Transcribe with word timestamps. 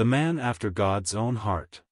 The 0.00 0.06
Man 0.06 0.38
After 0.38 0.70
God's 0.70 1.14
Own 1.14 1.36
Heart. 1.36 1.82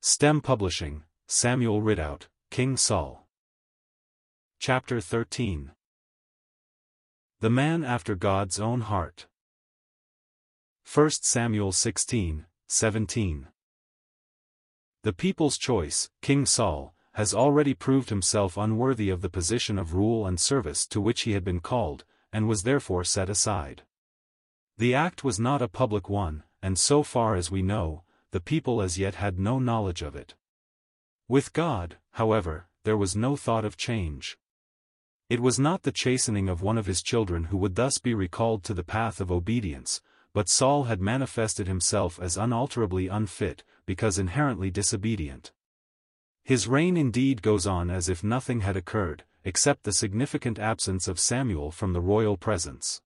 STEM 0.00 0.40
Publishing, 0.40 1.02
Samuel 1.26 1.82
Ridout, 1.82 2.28
King 2.50 2.78
Saul. 2.78 3.26
Chapter 4.58 5.02
13 5.02 5.72
The 7.40 7.50
Man 7.50 7.84
After 7.84 8.14
God's 8.14 8.58
Own 8.58 8.80
Heart. 8.80 9.26
1 10.90 11.10
Samuel 11.10 11.72
16, 11.72 12.46
17. 12.68 13.48
The 15.02 15.12
people's 15.12 15.58
choice, 15.58 16.08
King 16.22 16.46
Saul, 16.46 16.94
has 17.12 17.34
already 17.34 17.74
proved 17.74 18.08
himself 18.08 18.56
unworthy 18.56 19.10
of 19.10 19.20
the 19.20 19.28
position 19.28 19.78
of 19.78 19.92
rule 19.92 20.26
and 20.26 20.40
service 20.40 20.86
to 20.86 21.02
which 21.02 21.20
he 21.24 21.32
had 21.32 21.44
been 21.44 21.60
called, 21.60 22.06
and 22.32 22.48
was 22.48 22.62
therefore 22.62 23.04
set 23.04 23.28
aside. 23.28 23.82
The 24.78 24.94
act 24.94 25.22
was 25.22 25.38
not 25.38 25.60
a 25.60 25.68
public 25.68 26.08
one, 26.10 26.44
and 26.66 26.76
so 26.76 27.04
far 27.04 27.36
as 27.36 27.48
we 27.48 27.62
know, 27.62 28.02
the 28.32 28.40
people 28.40 28.82
as 28.82 28.98
yet 28.98 29.14
had 29.14 29.38
no 29.38 29.60
knowledge 29.60 30.02
of 30.02 30.16
it. 30.16 30.34
With 31.28 31.52
God, 31.52 31.98
however, 32.14 32.66
there 32.82 32.96
was 32.96 33.14
no 33.14 33.36
thought 33.36 33.64
of 33.64 33.76
change. 33.76 34.36
It 35.30 35.38
was 35.38 35.60
not 35.60 35.84
the 35.84 35.92
chastening 35.92 36.48
of 36.48 36.62
one 36.62 36.76
of 36.76 36.86
his 36.86 37.02
children 37.02 37.44
who 37.44 37.56
would 37.58 37.76
thus 37.76 37.98
be 37.98 38.14
recalled 38.14 38.64
to 38.64 38.74
the 38.74 38.82
path 38.82 39.20
of 39.20 39.30
obedience, 39.30 40.00
but 40.32 40.48
Saul 40.48 40.84
had 40.90 41.00
manifested 41.00 41.68
himself 41.68 42.18
as 42.20 42.36
unalterably 42.36 43.06
unfit, 43.06 43.62
because 43.86 44.18
inherently 44.18 44.72
disobedient. 44.72 45.52
His 46.42 46.66
reign 46.66 46.96
indeed 46.96 47.42
goes 47.42 47.68
on 47.68 47.90
as 47.90 48.08
if 48.08 48.24
nothing 48.24 48.62
had 48.62 48.76
occurred, 48.76 49.22
except 49.44 49.84
the 49.84 49.92
significant 49.92 50.58
absence 50.58 51.06
of 51.06 51.20
Samuel 51.20 51.70
from 51.70 51.92
the 51.92 52.00
royal 52.00 52.36
presence. 52.36 53.02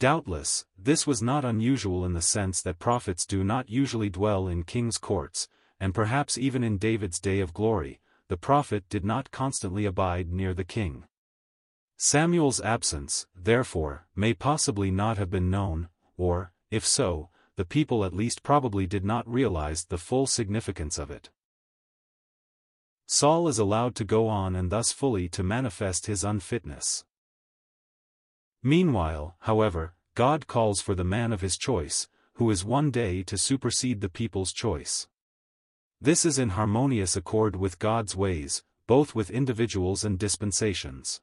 Doubtless, 0.00 0.64
this 0.78 1.06
was 1.06 1.20
not 1.20 1.44
unusual 1.44 2.06
in 2.06 2.14
the 2.14 2.22
sense 2.22 2.62
that 2.62 2.78
prophets 2.78 3.26
do 3.26 3.44
not 3.44 3.68
usually 3.68 4.08
dwell 4.08 4.48
in 4.48 4.62
king's 4.62 4.96
courts, 4.96 5.46
and 5.78 5.94
perhaps 5.94 6.38
even 6.38 6.64
in 6.64 6.78
David's 6.78 7.20
day 7.20 7.40
of 7.40 7.52
glory, 7.52 8.00
the 8.28 8.38
prophet 8.38 8.88
did 8.88 9.04
not 9.04 9.30
constantly 9.30 9.84
abide 9.84 10.32
near 10.32 10.54
the 10.54 10.64
king. 10.64 11.04
Samuel's 11.98 12.62
absence, 12.62 13.26
therefore, 13.36 14.06
may 14.16 14.32
possibly 14.32 14.90
not 14.90 15.18
have 15.18 15.28
been 15.28 15.50
known, 15.50 15.90
or, 16.16 16.54
if 16.70 16.86
so, 16.86 17.28
the 17.56 17.66
people 17.66 18.02
at 18.02 18.14
least 18.14 18.42
probably 18.42 18.86
did 18.86 19.04
not 19.04 19.28
realize 19.28 19.84
the 19.84 19.98
full 19.98 20.26
significance 20.26 20.96
of 20.96 21.10
it. 21.10 21.28
Saul 23.04 23.48
is 23.48 23.58
allowed 23.58 23.94
to 23.96 24.04
go 24.04 24.28
on 24.28 24.56
and 24.56 24.70
thus 24.70 24.92
fully 24.92 25.28
to 25.28 25.42
manifest 25.42 26.06
his 26.06 26.24
unfitness. 26.24 27.04
Meanwhile, 28.62 29.36
however, 29.40 29.94
God 30.14 30.46
calls 30.46 30.80
for 30.80 30.94
the 30.94 31.04
man 31.04 31.32
of 31.32 31.40
his 31.40 31.56
choice, 31.56 32.08
who 32.34 32.50
is 32.50 32.64
one 32.64 32.90
day 32.90 33.22
to 33.22 33.38
supersede 33.38 34.00
the 34.00 34.08
people's 34.08 34.52
choice. 34.52 35.08
This 36.00 36.24
is 36.24 36.38
in 36.38 36.50
harmonious 36.50 37.16
accord 37.16 37.56
with 37.56 37.78
God's 37.78 38.16
ways, 38.16 38.62
both 38.86 39.14
with 39.14 39.30
individuals 39.30 40.04
and 40.04 40.18
dispensations. 40.18 41.20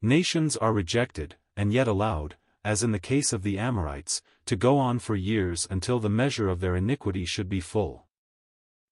Nations 0.00 0.56
are 0.56 0.72
rejected, 0.72 1.36
and 1.56 1.72
yet 1.72 1.88
allowed, 1.88 2.36
as 2.64 2.82
in 2.82 2.92
the 2.92 2.98
case 2.98 3.32
of 3.32 3.42
the 3.42 3.58
Amorites, 3.58 4.22
to 4.46 4.56
go 4.56 4.78
on 4.78 4.98
for 4.98 5.16
years 5.16 5.66
until 5.70 5.98
the 5.98 6.08
measure 6.08 6.48
of 6.48 6.60
their 6.60 6.76
iniquity 6.76 7.24
should 7.24 7.48
be 7.48 7.60
full. 7.60 8.06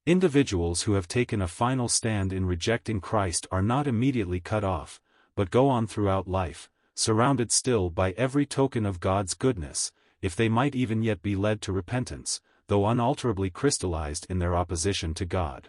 Individuals 0.04 0.82
who 0.82 0.92
have 0.92 1.08
taken 1.08 1.40
a 1.40 1.48
final 1.48 1.88
stand 1.88 2.32
in 2.32 2.46
rejecting 2.46 3.00
Christ 3.00 3.46
are 3.50 3.62
not 3.62 3.86
immediately 3.86 4.40
cut 4.40 4.64
off, 4.64 5.00
but 5.34 5.50
go 5.50 5.68
on 5.68 5.86
throughout 5.86 6.28
life, 6.28 6.70
surrounded 6.96 7.52
still 7.52 7.90
by 7.90 8.10
every 8.12 8.46
token 8.46 8.84
of 8.84 8.98
God's 8.98 9.34
goodness, 9.34 9.92
if 10.22 10.34
they 10.34 10.48
might 10.48 10.74
even 10.74 11.02
yet 11.02 11.22
be 11.22 11.36
led 11.36 11.60
to 11.62 11.72
repentance, 11.72 12.40
though 12.66 12.86
unalterably 12.86 13.50
crystallized 13.50 14.26
in 14.28 14.40
their 14.40 14.56
opposition 14.56 15.14
to 15.14 15.24
God. 15.24 15.68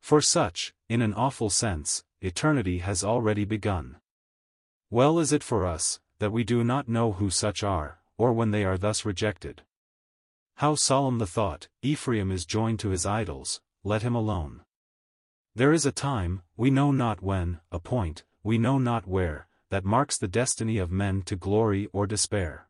For 0.00 0.20
such, 0.20 0.74
in 0.88 1.00
an 1.00 1.14
awful 1.14 1.48
sense, 1.48 2.04
eternity 2.20 2.78
has 2.78 3.02
already 3.02 3.44
begun. 3.44 3.96
Well 4.90 5.18
is 5.18 5.32
it 5.32 5.42
for 5.42 5.64
us, 5.64 6.00
that 6.18 6.32
we 6.32 6.44
do 6.44 6.62
not 6.62 6.88
know 6.88 7.12
who 7.12 7.30
such 7.30 7.62
are, 7.62 8.00
or 8.18 8.32
when 8.32 8.50
they 8.50 8.64
are 8.64 8.76
thus 8.76 9.04
rejected. 9.04 9.62
How 10.56 10.74
solemn 10.74 11.18
the 11.18 11.26
thought, 11.26 11.68
Ephraim 11.80 12.30
is 12.30 12.44
joined 12.44 12.80
to 12.80 12.90
his 12.90 13.06
idols, 13.06 13.60
let 13.82 14.02
him 14.02 14.14
alone. 14.14 14.62
There 15.54 15.72
is 15.72 15.86
a 15.86 15.92
time, 15.92 16.42
we 16.56 16.70
know 16.70 16.90
not 16.90 17.22
when, 17.22 17.60
a 17.70 17.78
point, 17.78 18.24
we 18.42 18.58
know 18.58 18.78
not 18.78 19.06
where, 19.06 19.46
that 19.74 19.84
marks 19.84 20.16
the 20.16 20.28
destiny 20.28 20.78
of 20.78 20.92
men 20.92 21.20
to 21.20 21.34
glory 21.34 21.88
or 21.92 22.06
despair. 22.06 22.68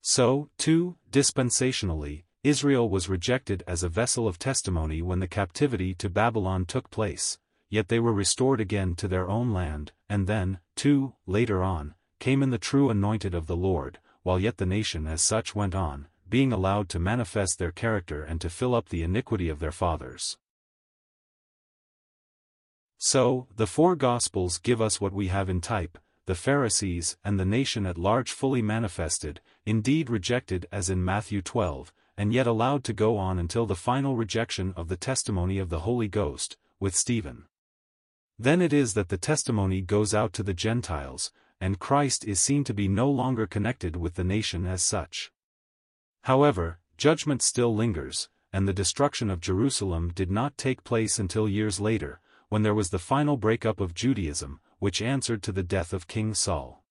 So, 0.00 0.48
too, 0.56 0.96
dispensationally, 1.10 2.24
Israel 2.42 2.88
was 2.88 3.10
rejected 3.10 3.62
as 3.66 3.82
a 3.82 3.90
vessel 3.90 4.26
of 4.26 4.38
testimony 4.38 5.02
when 5.02 5.20
the 5.20 5.28
captivity 5.28 5.92
to 5.96 6.08
Babylon 6.08 6.64
took 6.64 6.88
place, 6.88 7.38
yet 7.68 7.88
they 7.88 8.00
were 8.00 8.14
restored 8.14 8.58
again 8.58 8.94
to 8.94 9.06
their 9.06 9.28
own 9.28 9.52
land, 9.52 9.92
and 10.08 10.26
then, 10.26 10.60
too, 10.76 11.12
later 11.26 11.62
on, 11.62 11.94
came 12.18 12.42
in 12.42 12.48
the 12.48 12.56
true 12.56 12.88
anointed 12.88 13.34
of 13.34 13.46
the 13.46 13.56
Lord, 13.56 13.98
while 14.22 14.40
yet 14.40 14.56
the 14.56 14.64
nation 14.64 15.06
as 15.06 15.20
such 15.20 15.54
went 15.54 15.74
on, 15.74 16.06
being 16.26 16.54
allowed 16.54 16.88
to 16.88 16.98
manifest 16.98 17.58
their 17.58 17.70
character 17.70 18.22
and 18.22 18.40
to 18.40 18.48
fill 18.48 18.74
up 18.74 18.88
the 18.88 19.02
iniquity 19.02 19.50
of 19.50 19.58
their 19.58 19.72
fathers. 19.72 20.38
So, 23.06 23.48
the 23.54 23.66
four 23.66 23.96
Gospels 23.96 24.56
give 24.56 24.80
us 24.80 24.98
what 24.98 25.12
we 25.12 25.26
have 25.26 25.50
in 25.50 25.60
type, 25.60 25.98
the 26.24 26.34
Pharisees 26.34 27.18
and 27.22 27.38
the 27.38 27.44
nation 27.44 27.84
at 27.84 27.98
large 27.98 28.32
fully 28.32 28.62
manifested, 28.62 29.42
indeed 29.66 30.08
rejected 30.08 30.66
as 30.72 30.88
in 30.88 31.04
Matthew 31.04 31.42
12, 31.42 31.92
and 32.16 32.32
yet 32.32 32.46
allowed 32.46 32.82
to 32.84 32.94
go 32.94 33.18
on 33.18 33.38
until 33.38 33.66
the 33.66 33.76
final 33.76 34.16
rejection 34.16 34.72
of 34.74 34.88
the 34.88 34.96
testimony 34.96 35.58
of 35.58 35.68
the 35.68 35.80
Holy 35.80 36.08
Ghost, 36.08 36.56
with 36.80 36.96
Stephen. 36.96 37.44
Then 38.38 38.62
it 38.62 38.72
is 38.72 38.94
that 38.94 39.10
the 39.10 39.18
testimony 39.18 39.82
goes 39.82 40.14
out 40.14 40.32
to 40.32 40.42
the 40.42 40.54
Gentiles, 40.54 41.30
and 41.60 41.78
Christ 41.78 42.24
is 42.24 42.40
seen 42.40 42.64
to 42.64 42.72
be 42.72 42.88
no 42.88 43.10
longer 43.10 43.46
connected 43.46 43.96
with 43.96 44.14
the 44.14 44.24
nation 44.24 44.64
as 44.64 44.82
such. 44.82 45.30
However, 46.22 46.78
judgment 46.96 47.42
still 47.42 47.76
lingers, 47.76 48.30
and 48.50 48.66
the 48.66 48.72
destruction 48.72 49.28
of 49.28 49.42
Jerusalem 49.42 50.10
did 50.14 50.30
not 50.30 50.56
take 50.56 50.84
place 50.84 51.18
until 51.18 51.46
years 51.46 51.78
later, 51.78 52.22
when 52.48 52.62
there 52.62 52.74
was 52.74 52.90
the 52.90 52.98
final 52.98 53.36
breakup 53.36 53.80
of 53.80 53.94
Judaism, 53.94 54.60
which 54.78 55.02
answered 55.02 55.42
to 55.42 55.52
the 55.52 55.62
death 55.62 55.92
of 55.92 56.06
King 56.06 56.34
Saul. 56.34 56.84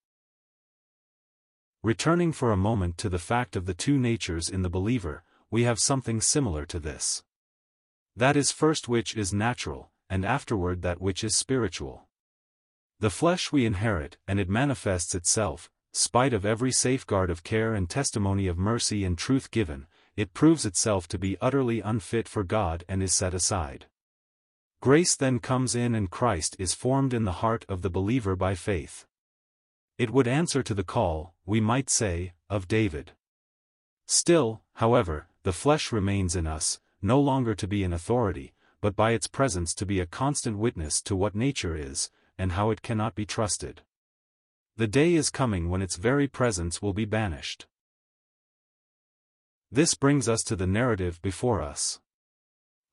Returning 1.84 2.31
for 2.31 2.52
a 2.52 2.58
moment 2.58 2.97
to 3.00 3.09
the 3.09 3.19
fact 3.19 3.56
of 3.56 3.66
the 3.66 3.74
two 3.74 4.00
natures 4.00 4.50
in 4.50 4.62
the 4.62 4.69
believer, 4.69 5.24
we 5.52 5.63
have 5.63 5.80
something 5.80 6.22
similar 6.22 6.66
to 6.66 6.80
this. 6.80 7.24
That 8.16 8.38
is 8.38 8.52
first 8.52 8.88
which 8.88 9.16
is 9.16 9.34
natural, 9.34 9.92
and 10.09 10.25
afterward 10.25 10.81
that 10.81 11.02
which 11.02 11.24
is 11.24 11.36
spiritual. 11.36 12.08
The 13.00 13.09
flesh 13.09 13.52
we 13.52 13.66
inherit, 13.66 14.18
and 14.28 14.40
it 14.40 14.50
manifests 14.50 15.13
itself, 15.13 15.69
spite 15.92 16.34
of 16.34 16.46
every 16.46 16.72
safeguard 16.72 17.30
of 17.30 17.44
care 17.44 17.74
and 17.74 17.90
testimony 17.90 18.47
of 18.47 18.58
mercy 18.58 19.03
and 19.03 19.18
truth 19.18 19.52
given, 19.52 19.88
it 20.16 20.34
proves 20.34 20.66
itself 20.66 21.08
to 21.09 21.18
be 21.18 21.38
utterly 21.42 21.81
unfit 21.81 22.28
for 22.28 22.44
God 22.44 22.84
and 22.88 23.03
is 23.03 23.13
set 23.13 23.34
aside. 23.34 23.88
Grace 24.84 25.16
then 25.16 25.40
comes 25.40 25.76
in 25.76 25.96
and 25.96 26.12
Christ 26.12 26.58
is 26.60 26.74
formed 26.74 27.14
in 27.14 27.24
the 27.24 27.40
heart 27.40 27.64
of 27.70 27.84
the 27.84 27.90
believer 27.90 28.36
by 28.36 28.54
faith. 28.54 29.08
It 29.98 30.10
would 30.10 30.28
answer 30.28 30.62
to 30.62 30.74
the 30.74 30.84
call, 30.84 31.34
we 31.46 31.62
might 31.62 31.90
say, 31.90 32.34
of 32.50 32.68
David. 32.68 33.13
Still, 34.07 34.60
however, 34.74 35.30
the 35.44 35.54
flesh 35.54 35.94
remains 35.94 36.36
in 36.36 36.46
us, 36.46 36.81
no 37.02 37.18
longer 37.18 37.56
to 37.56 37.66
be 37.66 37.86
an 37.86 37.94
authority, 37.94 38.56
but 38.81 38.94
by 38.94 39.12
its 39.12 39.25
presence 39.25 39.74
to 39.75 39.86
be 39.86 40.02
a 40.02 40.06
constant 40.06 40.57
witness 40.57 41.02
to 41.04 41.16
what 41.16 41.34
nature 41.34 41.78
is, 41.78 42.12
and 42.38 42.52
how 42.52 42.69
it 42.69 42.81
cannot 42.81 43.16
be 43.16 43.25
trusted. 43.25 43.84
The 44.75 44.88
day 44.88 45.13
is 45.13 45.30
coming 45.30 45.69
when 45.69 45.81
its 45.81 45.96
very 45.96 46.28
presence 46.28 46.81
will 46.81 46.92
be 46.92 47.06
banished. 47.06 47.68
This 49.72 49.96
brings 49.96 50.28
us 50.28 50.44
to 50.44 50.57
the 50.57 50.68
narrative 50.68 51.22
before 51.22 51.62
us. 51.62 52.02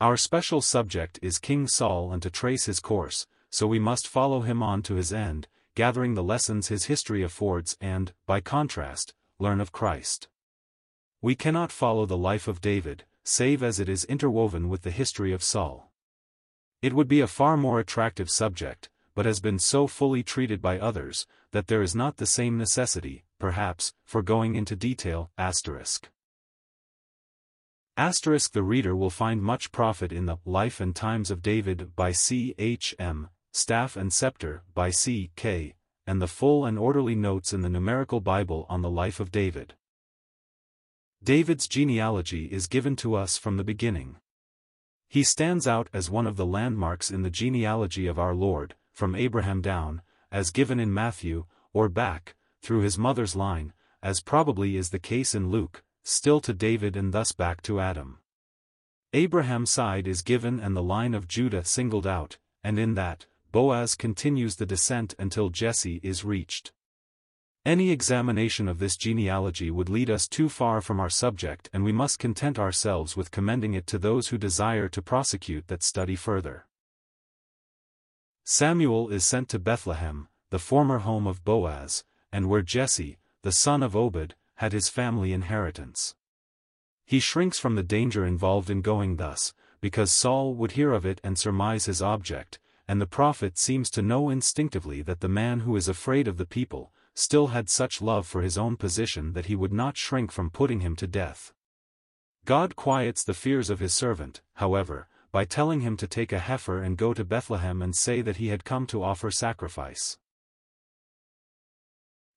Our 0.01 0.17
special 0.17 0.63
subject 0.63 1.19
is 1.21 1.39
King 1.39 1.69
Saul 1.69 2.11
and 2.11 2.23
to 2.23 2.31
trace 2.31 2.65
his 2.65 2.81
course, 2.81 3.27
so 3.51 3.67
we 3.67 3.79
must 3.79 4.09
follow 4.09 4.41
him 4.41 4.63
on 4.63 4.83
to 4.85 4.95
his 4.95 5.13
end, 5.13 5.47
gathering 5.75 6.15
the 6.15 6.23
lessons 6.23 6.69
his 6.69 6.87
history 6.87 7.23
affords 7.23 7.77
and, 7.83 8.15
by 8.25 8.41
contrast, 8.41 9.13
learn 9.39 9.61
of 9.61 9.73
Christ. 9.73 10.29
We 11.21 11.35
cannot 11.35 11.71
follow 11.71 12.07
the 12.07 12.17
life 12.17 12.49
of 12.49 12.63
David, 12.63 13.05
save 13.25 13.63
as 13.63 13.79
it 13.79 13.91
is 13.91 14.07
interwoven 14.07 14.71
with 14.71 14.83
the 14.83 14.91
history 14.91 15.35
of 15.35 15.43
Saul. 15.43 15.91
It 16.81 16.95
would 16.95 17.09
be 17.09 17.21
a 17.21 17.27
far 17.27 17.59
more 17.59 17.79
attractive 17.79 18.31
subject, 18.31 18.89
but 19.15 19.27
has 19.27 19.39
been 19.41 19.59
so 19.59 19.87
fully 19.87 20.23
treated 20.23 20.63
by 20.63 20.79
others, 20.79 21.27
that 21.51 21.67
there 21.67 21.83
is 21.83 21.95
not 21.95 22.17
the 22.17 22.25
same 22.25 22.57
necessity, 22.57 23.25
perhaps, 23.39 23.93
for 24.07 24.23
going 24.23 24.55
into 24.55 24.75
detail, 24.75 25.31
asterisk. 25.37 26.09
Asterisk 28.01 28.53
the 28.53 28.63
reader 28.63 28.97
will 28.97 29.11
find 29.11 29.43
much 29.43 29.73
profit 29.73 30.11
in 30.11 30.25
the 30.25 30.39
Life 30.47 30.81
and 30.81 30.97
Times 30.97 31.31
of 31.31 31.43
David 31.43 31.95
by 31.95 32.13
C. 32.13 32.55
H. 32.57 32.95
M., 32.99 33.29
Staff 33.53 33.95
and 33.95 34.11
Scepter 34.11 34.63
by 34.73 34.89
C. 34.89 35.33
K., 35.37 35.75
and 36.07 36.23
the 36.23 36.27
full 36.27 36.65
and 36.65 36.79
orderly 36.79 37.15
notes 37.15 37.53
in 37.53 37.61
the 37.61 37.69
Numerical 37.69 38.23
Bible 38.23 38.65
on 38.71 38.81
the 38.81 38.89
Life 38.89 39.21
of 39.21 39.31
David. 39.31 39.75
David's 41.23 41.69
genealogy 41.69 42.47
is 42.47 42.69
given 42.69 42.97
to 42.97 43.15
us 43.15 43.37
from 43.37 43.59
the 43.59 43.65
beginning. 43.65 44.17
He 45.07 45.23
stands 45.23 45.67
out 45.67 45.91
as 45.93 46.09
one 46.09 46.27
of 46.27 46.39
the 46.39 46.47
landmarks 46.47 47.11
in 47.11 47.21
the 47.21 47.29
genealogy 47.29 48.07
of 48.07 48.19
our 48.19 48.35
Lord, 48.35 48.77
from 48.95 49.15
Abraham 49.15 49.61
down, 49.61 50.01
as 50.33 50.51
given 50.51 50.81
in 50.81 50.95
Matthew, 50.95 51.45
or 51.75 51.91
back, 51.91 52.35
through 52.63 52.81
his 52.81 52.97
mother's 52.97 53.37
line, 53.37 53.75
as 54.03 54.23
probably 54.23 54.79
is 54.79 54.89
the 54.89 54.99
case 54.99 55.35
in 55.35 55.51
Luke, 55.51 55.85
still 56.11 56.41
to 56.41 56.53
David 56.53 56.97
and 56.97 57.13
thus 57.13 57.31
back 57.31 57.63
to 57.63 57.81
Adam. 57.81 58.19
Abraham's 59.13 59.71
side 59.71 60.09
is 60.09 60.23
given 60.23 60.59
and 60.59 60.77
the 60.77 60.83
line 60.83 61.15
of 61.15 61.29
Judah 61.29 61.65
singled 61.65 62.07
out, 62.07 62.39
and 62.65 62.79
in 62.79 62.95
that, 62.95 63.27
Boaz 63.53 63.95
continues 63.95 64.57
the 64.57 64.67
descent 64.67 65.15
until 65.19 65.51
Jesse 65.51 66.01
is 66.03 66.25
reached. 66.25 66.73
Any 67.65 67.91
examination 67.91 68.69
of 68.69 68.79
this 68.79 68.97
genealogy 68.97 69.71
would 69.71 69.89
lead 69.89 70.11
us 70.11 70.27
too 70.27 70.49
far 70.49 70.81
from 70.81 70.99
our 70.99 71.11
subject 71.11 71.71
and 71.73 71.85
we 71.85 71.93
must 71.93 72.19
content 72.19 72.59
ourselves 72.59 73.17
with 73.17 73.31
commending 73.31 73.75
it 73.75 73.87
to 73.89 73.99
those 73.99 74.29
who 74.29 74.39
desire 74.39 74.89
to 74.89 75.03
prosecute 75.03 75.69
that 75.69 75.83
study 75.83 76.17
further. 76.17 76.67
Samuel 78.45 79.11
is 79.11 79.25
sent 79.25 79.49
to 79.51 79.59
Bethlehem, 79.59 80.29
the 80.51 80.59
former 80.59 80.99
home 80.99 81.27
of 81.27 81.45
Boaz, 81.45 82.03
and 82.33 82.49
where 82.49 82.63
Jesse, 82.63 83.19
the 83.43 83.53
son 83.53 83.83
of 83.83 83.95
Obed, 83.95 84.35
had 84.61 84.75
his 84.75 84.91
family 84.91 85.33
inheritance. 85.33 86.15
He 87.07 87.19
shrinks 87.19 87.59
from 87.59 87.77
the 87.77 87.83
danger 87.83 88.27
involved 88.27 88.69
in 88.69 88.83
going 88.83 89.17
thus, 89.17 89.55
because 89.81 90.13
Saul 90.13 90.55
would 90.55 90.73
hear 90.73 90.93
of 90.93 91.07
it 91.07 91.19
and 91.25 91.39
surmise 91.39 91.87
his 91.87 92.03
object, 92.03 92.59
and 92.87 93.01
the 93.01 93.07
prophet 93.07 93.57
seems 93.57 93.89
to 93.93 94.03
know 94.03 94.29
instinctively 94.29 95.01
that 95.01 95.21
the 95.21 95.31
man 95.31 95.61
who 95.61 95.77
is 95.77 95.89
afraid 95.89 96.29
of 96.29 96.37
the 96.37 96.45
people, 96.45 96.93
still 97.15 97.47
had 97.47 97.71
such 97.71 98.03
love 98.03 98.27
for 98.27 98.43
his 98.43 98.59
own 98.59 98.77
position 98.77 99.33
that 99.33 99.47
he 99.47 99.57
would 99.57 99.73
not 99.73 99.97
shrink 99.97 100.31
from 100.31 100.51
putting 100.51 100.81
him 100.81 100.95
to 100.95 101.07
death. 101.07 101.55
God 102.45 102.77
quiets 102.77 103.25
the 103.25 103.33
fears 103.33 103.71
of 103.71 103.81
his 103.81 103.95
servant, 103.95 104.43
however, 104.57 105.09
by 105.33 105.47
telling 105.47 105.81
him 105.81 105.97
to 105.97 106.07
take 106.07 106.33
a 106.33 106.39
heifer 106.39 106.83
and 106.83 106.99
go 106.99 107.15
to 107.15 107.25
Bethlehem 107.25 107.81
and 107.81 107.97
say 107.97 108.21
that 108.21 108.37
he 108.37 108.49
had 108.49 108.65
come 108.65 108.87
to 108.89 109.03
offer 109.03 109.31
sacrifice. 109.31 110.19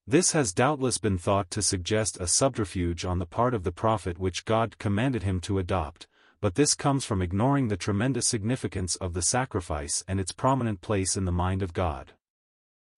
This 0.05 0.33
has 0.33 0.51
doubtless 0.51 0.97
been 0.97 1.17
thought 1.17 1.49
to 1.51 1.61
suggest 1.61 2.19
a 2.19 2.27
subterfuge 2.27 3.05
on 3.05 3.19
the 3.19 3.25
part 3.25 3.53
of 3.53 3.63
the 3.63 3.71
prophet 3.71 4.19
which 4.19 4.43
God 4.43 4.77
commanded 4.77 5.23
him 5.23 5.39
to 5.41 5.59
adopt, 5.59 6.07
but 6.41 6.55
this 6.55 6.75
comes 6.75 7.05
from 7.05 7.21
ignoring 7.21 7.69
the 7.69 7.77
tremendous 7.77 8.27
significance 8.27 8.97
of 8.97 9.13
the 9.13 9.21
sacrifice 9.21 10.03
and 10.05 10.19
its 10.19 10.33
prominent 10.33 10.81
place 10.81 11.15
in 11.15 11.23
the 11.23 11.31
mind 11.31 11.63
of 11.63 11.71
God. 11.71 12.11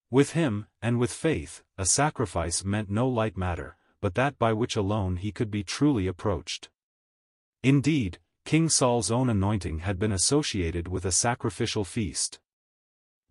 With 0.09 0.31
him, 0.31 0.65
and 0.81 0.97
with 0.97 1.11
faith, 1.11 1.63
a 1.77 1.85
sacrifice 1.85 2.63
meant 2.63 2.89
no 2.89 3.07
light 3.07 3.37
matter, 3.37 3.77
but 4.01 4.15
that 4.15 4.39
by 4.39 4.53
which 4.53 4.75
alone 4.75 5.17
he 5.17 5.31
could 5.31 5.51
be 5.51 5.63
truly 5.63 6.07
approached. 6.07 6.69
Indeed, 7.61 8.17
King 8.45 8.67
Saul's 8.67 9.11
own 9.11 9.29
anointing 9.29 9.79
had 9.79 9.99
been 9.99 10.11
associated 10.11 10.87
with 10.87 11.05
a 11.05 11.11
sacrificial 11.11 11.83
feast. 11.83 12.39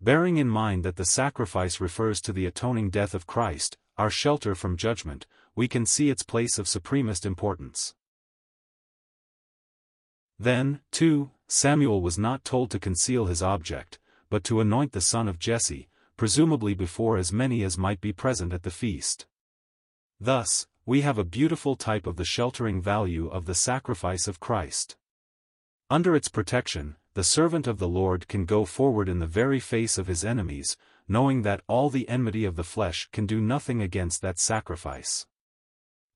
Bearing 0.01 0.37
in 0.37 0.47
mind 0.47 0.83
that 0.83 0.97
the 0.97 1.05
sacrifice 1.05 1.79
refers 1.79 2.21
to 2.21 2.33
the 2.33 2.45
atoning 2.45 2.89
death 2.89 3.13
of 3.13 3.25
Christ, 3.25 3.77
our 3.97 4.09
shelter 4.09 4.55
from 4.55 4.77
judgment, 4.77 5.25
we 5.55 5.67
can 5.67 5.85
see 5.85 6.09
its 6.09 6.23
place 6.23 6.59
of 6.59 6.67
supremest 6.67 7.25
importance. 7.25 7.95
Then, 10.37 10.81
too, 10.91 11.31
Samuel 11.47 12.01
was 12.01 12.17
not 12.17 12.43
told 12.43 12.71
to 12.71 12.79
conceal 12.79 13.25
his 13.25 13.41
object, 13.41 13.99
but 14.29 14.43
to 14.45 14.59
anoint 14.59 14.91
the 14.91 15.01
son 15.01 15.27
of 15.29 15.39
Jesse, 15.39 15.87
presumably 16.17 16.73
before 16.73 17.17
as 17.17 17.31
many 17.31 17.63
as 17.63 17.77
might 17.77 18.01
be 18.01 18.11
present 18.11 18.51
at 18.51 18.63
the 18.63 18.71
feast. 18.71 19.25
Thus, 20.19 20.67
we 20.85 21.01
have 21.01 21.17
a 21.17 21.23
beautiful 21.23 21.75
type 21.75 22.05
of 22.05 22.17
the 22.17 22.25
sheltering 22.25 22.81
value 22.81 23.27
of 23.27 23.45
the 23.45 23.55
sacrifice 23.55 24.27
of 24.27 24.39
Christ. 24.39 24.97
Under 25.89 26.15
its 26.15 26.27
protection, 26.27 26.95
the 27.15 27.23
servant 27.23 27.65
of 27.65 27.79
the 27.79 27.87
Lord 27.87 28.27
can 28.27 28.43
go 28.43 28.65
forward 28.65 29.07
in 29.07 29.19
the 29.19 29.25
very 29.25 29.59
face 29.59 29.97
of 29.97 30.07
his 30.07 30.25
enemies, 30.25 30.75
knowing 31.07 31.43
that 31.43 31.61
all 31.65 31.89
the 31.89 32.07
enmity 32.09 32.43
of 32.43 32.57
the 32.57 32.63
flesh 32.63 33.07
can 33.13 33.25
do 33.25 33.39
nothing 33.39 33.81
against 33.81 34.21
that 34.21 34.37
sacrifice. 34.37 35.25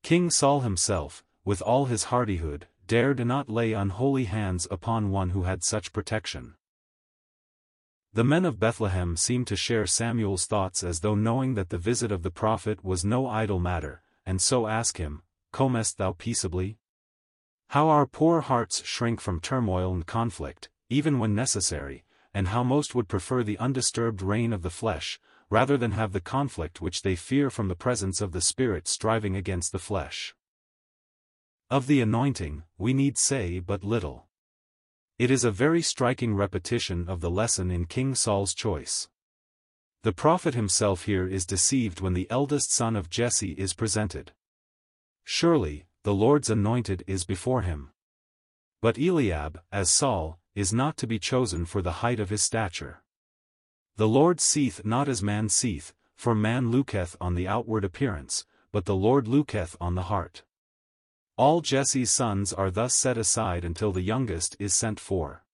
King 0.03 0.29
Saul 0.29 0.59
himself, 0.59 1.23
with 1.45 1.61
all 1.61 1.85
his 1.85 2.05
hardihood, 2.05 2.67
dared 2.85 3.25
not 3.25 3.49
lay 3.49 3.71
unholy 3.71 4.25
hands 4.25 4.67
upon 4.69 5.09
one 5.09 5.29
who 5.29 5.43
had 5.43 5.63
such 5.63 5.93
protection. 5.93 6.55
The 8.11 8.25
men 8.25 8.43
of 8.43 8.59
Bethlehem 8.59 9.15
seemed 9.15 9.47
to 9.47 9.55
share 9.55 9.85
Samuel's 9.85 10.47
thoughts 10.47 10.83
as 10.83 10.99
though 10.99 11.15
knowing 11.15 11.53
that 11.53 11.69
the 11.69 11.77
visit 11.77 12.11
of 12.11 12.23
the 12.23 12.31
prophet 12.31 12.83
was 12.83 13.05
no 13.05 13.25
idle 13.25 13.59
matter, 13.59 14.01
and 14.25 14.41
so 14.41 14.67
ask 14.67 14.97
him, 14.97 15.21
Comest 15.53 15.97
thou 15.97 16.11
peaceably? 16.11 16.77
How 17.69 17.87
our 17.87 18.05
poor 18.05 18.41
hearts 18.41 18.83
shrink 18.83 19.21
from 19.21 19.39
turmoil 19.39 19.93
and 19.93 20.05
conflict, 20.05 20.69
even 20.89 21.19
when 21.19 21.35
necessary, 21.35 22.03
and 22.33 22.49
how 22.49 22.63
most 22.63 22.93
would 22.95 23.07
prefer 23.07 23.43
the 23.43 23.57
undisturbed 23.57 24.21
reign 24.21 24.53
of 24.53 24.61
the 24.61 24.69
flesh, 24.69 25.19
rather 25.49 25.77
than 25.77 25.91
have 25.91 26.11
the 26.11 26.21
conflict 26.21 26.81
which 26.81 27.01
they 27.01 27.15
fear 27.15 27.49
from 27.49 27.67
the 27.67 27.75
presence 27.75 28.21
of 28.21 28.31
the 28.31 28.41
Spirit 28.41 28.87
striving 28.87 29.35
against 29.35 29.71
the 29.71 29.79
flesh. 29.79 30.35
Of 31.69 31.87
the 31.87 32.01
anointing, 32.01 32.63
we 32.77 32.93
need 32.93 33.17
say 33.17 33.59
but 33.59 33.83
little. 33.83 34.27
It 35.17 35.29
is 35.29 35.43
a 35.43 35.51
very 35.51 35.81
striking 35.81 36.33
repetition 36.33 37.09
of 37.09 37.21
the 37.21 37.29
lesson 37.29 37.69
in 37.71 37.85
King 37.85 38.15
Saul's 38.15 38.53
choice. 38.53 39.09
The 40.03 40.13
prophet 40.13 40.55
himself 40.55 41.05
here 41.05 41.27
is 41.27 41.45
deceived 41.45 41.99
when 41.99 42.13
the 42.13 42.27
eldest 42.29 42.71
son 42.71 42.95
of 42.95 43.09
Jesse 43.09 43.51
is 43.51 43.73
presented. 43.73 44.31
Surely, 45.23 45.85
the 46.03 46.13
Lord's 46.13 46.49
anointed 46.49 47.03
is 47.05 47.25
before 47.25 47.63
him. 47.63 47.91
But 48.81 48.97
Eliab, 48.97 49.59
as 49.71 49.89
Saul, 49.89 50.39
is 50.59 50.73
not 50.73 50.97
to 50.97 51.07
be 51.07 51.17
chosen 51.17 51.65
for 51.65 51.81
the 51.81 52.03
height 52.03 52.19
of 52.19 52.29
his 52.29 52.43
stature. 52.43 53.01
The 53.95 54.07
Lord 54.07 54.41
seeth 54.41 54.83
not 54.83 55.07
as 55.07 55.23
man 55.23 55.47
seeth, 55.49 55.93
for 56.15 56.35
man 56.35 56.69
looketh 56.69 57.15
on 57.21 57.35
the 57.35 57.47
outward 57.47 57.85
appearance, 57.85 58.45
but 58.71 58.85
the 58.85 58.95
Lord 58.95 59.27
looketh 59.27 59.77
on 59.79 59.95
the 59.95 60.03
heart. 60.03 60.43
All 61.37 61.61
Jesse's 61.61 62.11
sons 62.11 62.51
are 62.51 62.69
thus 62.69 62.93
set 62.93 63.17
aside 63.17 63.63
until 63.63 63.93
the 63.93 64.01
youngest 64.01 64.57
is 64.59 64.73
sent 64.73 64.99
for. 64.99 65.45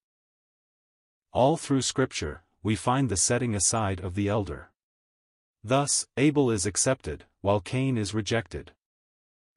All 1.32 1.56
through 1.56 1.82
Scripture, 1.82 2.42
we 2.62 2.74
find 2.74 3.08
the 3.08 3.16
setting 3.16 3.54
aside 3.54 4.00
of 4.00 4.16
the 4.16 4.28
elder. 4.28 4.70
Thus, 5.62 6.06
Abel 6.16 6.50
is 6.50 6.66
accepted, 6.66 7.24
while 7.42 7.60
Cain 7.60 7.96
is 7.96 8.12
rejected. 8.12 8.72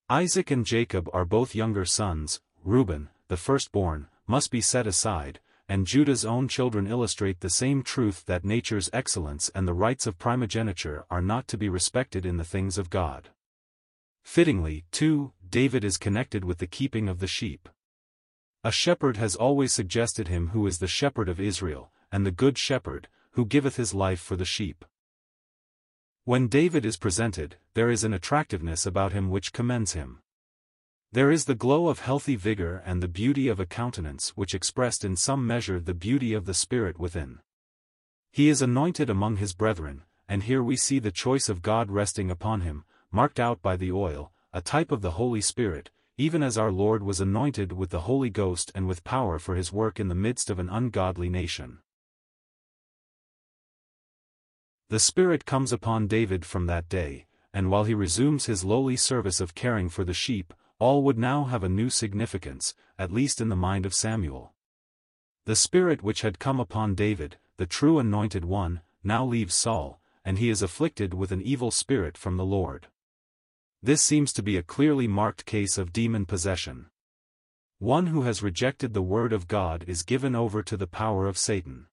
Isaac 0.10 0.52
and 0.52 0.66
Jacob 0.66 1.10
are 1.14 1.26
both 1.26 1.56
younger 1.56 1.86
sons, 1.86 2.42
Reuben, 2.64 3.10
the 3.30 3.38
firstborn, 3.38 4.08
must 4.30 4.52
be 4.52 4.62
set 4.62 4.86
aside, 4.86 5.40
and 5.68 5.88
Judah's 5.88 6.24
own 6.24 6.48
children 6.48 6.86
illustrate 6.86 7.40
the 7.40 7.50
same 7.50 7.82
truth 7.82 8.24
that 8.28 8.46
nature's 8.46 8.90
excellence 8.94 9.50
and 9.56 9.68
the 9.68 9.74
rights 9.74 10.06
of 10.06 10.20
primogeniture 10.20 11.04
are 11.10 11.22
not 11.22 11.48
to 11.48 11.58
be 11.58 11.68
respected 11.68 12.28
in 12.28 12.38
the 12.38 12.44
things 12.44 12.78
of 12.78 12.92
God. 12.92 13.30
Fittingly, 14.24 14.86
too, 14.92 15.34
David 15.50 15.84
is 15.84 15.98
connected 15.98 16.46
with 16.46 16.60
the 16.60 16.68
keeping 16.68 17.10
of 17.10 17.20
the 17.20 17.28
sheep. 17.28 17.68
A 18.64 18.72
shepherd 18.72 19.18
has 19.18 19.36
always 19.36 19.74
suggested 19.74 20.28
him 20.28 20.50
who 20.50 20.68
is 20.68 20.78
the 20.78 20.88
shepherd 20.88 21.28
of 21.28 21.40
Israel, 21.40 21.92
and 22.12 22.24
the 22.24 22.32
good 22.32 22.56
shepherd, 22.56 23.08
who 23.32 23.48
giveth 23.48 23.78
his 23.78 23.96
life 23.96 24.20
for 24.20 24.36
the 24.36 24.46
sheep. 24.46 24.86
When 26.26 26.48
David 26.48 26.86
is 26.86 26.98
presented, 26.98 27.56
there 27.74 27.90
is 27.90 28.04
an 28.04 28.14
attractiveness 28.14 28.86
about 28.86 29.12
him 29.12 29.32
which 29.32 29.54
commends 29.54 29.94
him. 29.94 30.22
There 31.12 31.32
is 31.32 31.46
the 31.46 31.56
glow 31.56 31.88
of 31.88 32.00
healthy 32.00 32.36
vigor 32.36 32.84
and 32.86 33.02
the 33.02 33.08
beauty 33.08 33.48
of 33.48 33.60
a 33.60 33.66
countenance 33.66 34.30
which 34.38 34.54
expressed 34.54 35.04
in 35.04 35.16
some 35.16 35.48
measure 35.48 35.80
the 35.80 35.96
beauty 35.96 36.34
of 36.34 36.46
the 36.46 36.54
spirit 36.54 37.00
within. 37.00 37.40
He 38.32 38.48
is 38.48 38.62
anointed 38.62 39.10
among 39.10 39.38
his 39.38 39.56
brethren, 39.56 40.04
and 40.28 40.44
here 40.44 40.62
we 40.62 40.76
see 40.76 41.00
the 41.00 41.12
choice 41.12 41.50
of 41.50 41.64
God 41.64 41.90
resting 41.90 42.30
upon 42.30 42.62
him, 42.62 42.86
marked 43.12 43.40
out 43.40 43.60
by 43.64 43.76
the 43.76 43.92
oil, 43.92 44.32
a 44.54 44.62
type 44.62 44.92
of 44.92 45.02
the 45.02 45.12
Holy 45.12 45.42
Spirit, 45.42 45.90
even 46.18 46.44
as 46.44 46.60
our 46.60 46.72
Lord 46.72 47.02
was 47.02 47.20
anointed 47.20 47.72
with 47.72 47.90
the 47.90 48.02
Holy 48.02 48.30
Ghost 48.30 48.72
and 48.76 48.88
with 48.88 49.04
power 49.04 49.40
for 49.40 49.56
his 49.56 49.74
work 49.74 50.00
in 50.00 50.10
the 50.10 50.16
midst 50.16 50.52
of 50.52 50.60
an 50.60 50.70
ungodly 50.70 51.30
nation. 51.30 51.80
The 54.90 55.00
Spirit 55.00 55.46
comes 55.46 55.74
upon 55.74 56.06
David 56.06 56.46
from 56.46 56.68
that 56.68 56.88
day, 56.88 57.26
and 57.52 57.72
while 57.72 57.86
he 57.86 57.96
resumes 57.96 58.46
his 58.46 58.64
lowly 58.64 58.96
service 58.96 59.40
of 59.40 59.56
caring 59.56 59.90
for 59.90 60.04
the 60.04 60.14
sheep, 60.14 60.54
all 60.80 61.04
would 61.04 61.18
now 61.18 61.44
have 61.44 61.64
a 61.64 61.70
new 61.70 61.90
significance, 61.90 62.74
at 62.98 63.12
least 63.12 63.42
in 63.42 63.50
the 63.50 63.56
mind 63.56 63.86
of 63.86 63.94
Samuel. 63.94 64.54
The 65.46 65.56
Spirit 65.56 66.02
which 66.02 66.22
had 66.22 66.40
come 66.40 66.60
upon 66.60 66.96
David, 66.96 67.38
the 67.58 67.66
true 67.66 68.00
anointed 68.00 68.46
one, 68.46 68.82
now 69.04 69.26
leaves 69.26 69.54
Saul, 69.54 70.00
and 70.24 70.38
he 70.38 70.50
is 70.50 70.62
afflicted 70.62 71.14
with 71.14 71.32
an 71.32 71.42
evil 71.42 71.72
spirit 71.72 72.18
from 72.18 72.38
the 72.38 72.46
Lord. 72.46 72.88
This 73.82 74.02
seems 74.02 74.32
to 74.34 74.44
be 74.44 74.58
a 74.58 74.64
clearly 74.64 75.08
marked 75.08 75.46
case 75.46 75.78
of 75.78 75.94
demon 75.94 76.26
possession. 76.26 76.88
One 77.80 78.08
who 78.08 78.24
has 78.24 78.44
rejected 78.44 78.94
the 78.94 79.02
word 79.02 79.32
of 79.32 79.48
God 79.48 79.86
is 79.88 80.04
given 80.04 80.36
over 80.36 80.62
to 80.64 80.76
the 80.76 80.88
power 80.88 81.28
of 81.28 81.38
Satan. 81.38 81.88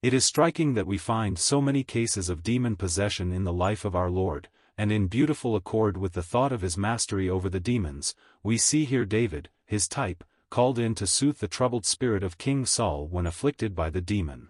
It 0.00 0.14
is 0.14 0.24
striking 0.24 0.74
that 0.74 0.86
we 0.86 0.98
find 0.98 1.38
so 1.38 1.60
many 1.60 1.84
cases 1.84 2.28
of 2.28 2.42
demon 2.42 2.76
possession 2.76 3.32
in 3.32 3.44
the 3.44 3.52
life 3.52 3.84
of 3.84 3.94
our 3.94 4.10
Lord, 4.10 4.48
and 4.82 4.90
in 4.90 5.06
beautiful 5.06 5.54
accord 5.54 5.96
with 5.96 6.14
the 6.14 6.24
thought 6.24 6.50
of 6.50 6.60
his 6.60 6.76
mastery 6.76 7.30
over 7.30 7.48
the 7.48 7.60
demons, 7.60 8.16
we 8.42 8.58
see 8.58 8.84
here 8.84 9.04
David, 9.04 9.48
his 9.64 9.86
type, 9.86 10.24
called 10.50 10.76
in 10.76 10.92
to 10.92 11.06
soothe 11.06 11.38
the 11.38 11.46
troubled 11.46 11.86
spirit 11.86 12.24
of 12.24 12.36
King 12.36 12.66
Saul 12.66 13.06
when 13.06 13.24
afflicted 13.24 13.76
by 13.76 13.90
the 13.90 14.00
demon. 14.00 14.48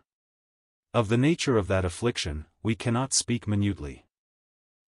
Of 0.94 1.10
the 1.10 1.18
nature 1.18 1.58
of 1.58 1.66
that 1.66 1.84
affliction, 1.84 2.46
we 2.62 2.74
cannot 2.74 3.12
speak 3.12 3.46
minutely. 3.46 4.06